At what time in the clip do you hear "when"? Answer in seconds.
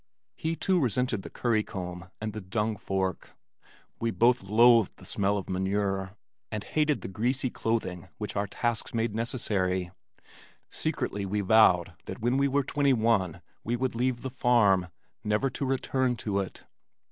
12.19-12.37